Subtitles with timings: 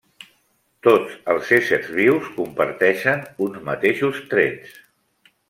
[0.85, 4.75] Tots els éssers vius comparteixen uns mateixos trets.